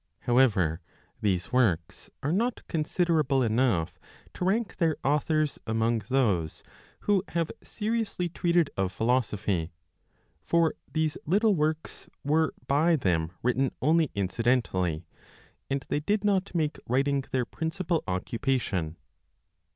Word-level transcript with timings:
However, 0.21 0.81
these 1.21 1.53
works 1.53 2.09
are 2.23 2.31
not 2.31 2.65
considerable 2.67 3.43
enough 3.43 3.99
to 4.33 4.43
rank 4.43 4.77
their 4.77 4.95
authors 5.03 5.59
among 5.67 5.99
those 6.09 6.63
who 7.01 7.23
have 7.27 7.51
seriously 7.61 8.27
treated 8.27 8.71
of 8.75 8.91
philosophy; 8.91 9.71
for 10.41 10.73
these 10.91 11.19
little 11.27 11.53
works 11.53 12.09
were 12.23 12.51
by 12.65 12.95
them 12.95 13.31
written 13.43 13.75
only 13.79 14.09
incidentally, 14.15 15.05
and 15.69 15.85
they 15.89 15.99
did 15.99 16.23
not 16.23 16.55
make 16.55 16.79
writing 16.87 17.23
their 17.29 17.45
principal 17.45 18.03
occupation. 18.07 18.97